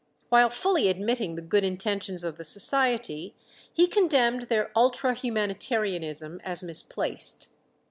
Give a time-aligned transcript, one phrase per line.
[0.29, 3.35] While fully admitting the good intentions of the Society,
[3.71, 7.49] he condemned their ultra humanitarianism as misplaced.